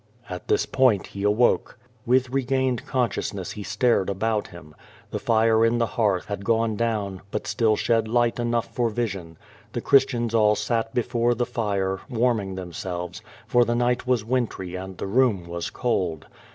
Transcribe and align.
At 0.31 0.47
this 0.47 0.65
point 0.65 1.05
he 1.05 1.21
awoke. 1.21 1.77
With 2.07 2.31
regained 2.31 2.87
consciousness 2.87 3.53
ho 3.53 3.61
stared 3.61 4.09
about 4.09 4.47
him. 4.47 4.73
The 5.11 5.19
fire 5.19 5.63
in 5.63 5.77
the 5.77 5.85
heartli 5.93 6.25
had 6.25 6.43
gone 6.43 6.75
down, 6.75 7.21
Imt 7.31 7.45
still 7.45 7.75
shed 7.75 8.07
light 8.07 8.39
enough 8.39 8.73
for 8.73 8.89
vision. 8.89 9.37
The 9.73 9.81
Christians 9.81 10.33
all 10.33 10.55
sat 10.55 10.95
be 10.95 11.03
fore 11.03 11.35
the 11.35 11.45
fire 11.45 11.99
warming 12.09 12.55
themselves, 12.55 13.21
for 13.45 13.63
the 13.63 13.75
night 13.75 14.07
was 14.07 14.25
wintry 14.25 14.73
and 14.73 14.97
the 14.97 15.05
room 15.05 15.45
was 15.45 15.69
cold. 15.69 16.25